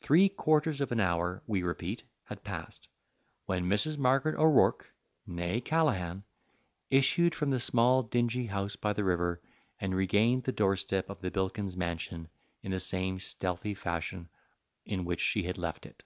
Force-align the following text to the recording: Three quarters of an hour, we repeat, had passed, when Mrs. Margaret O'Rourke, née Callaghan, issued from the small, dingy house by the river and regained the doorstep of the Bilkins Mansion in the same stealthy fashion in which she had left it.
Three 0.00 0.28
quarters 0.28 0.80
of 0.80 0.92
an 0.92 1.00
hour, 1.00 1.42
we 1.44 1.64
repeat, 1.64 2.04
had 2.22 2.44
passed, 2.44 2.86
when 3.46 3.64
Mrs. 3.66 3.98
Margaret 3.98 4.38
O'Rourke, 4.38 4.94
née 5.28 5.64
Callaghan, 5.64 6.22
issued 6.88 7.34
from 7.34 7.50
the 7.50 7.58
small, 7.58 8.04
dingy 8.04 8.46
house 8.46 8.76
by 8.76 8.92
the 8.92 9.02
river 9.02 9.42
and 9.80 9.92
regained 9.92 10.44
the 10.44 10.52
doorstep 10.52 11.10
of 11.10 11.20
the 11.20 11.32
Bilkins 11.32 11.76
Mansion 11.76 12.28
in 12.62 12.70
the 12.70 12.78
same 12.78 13.18
stealthy 13.18 13.74
fashion 13.74 14.28
in 14.86 15.04
which 15.04 15.18
she 15.18 15.42
had 15.42 15.58
left 15.58 15.84
it. 15.84 16.04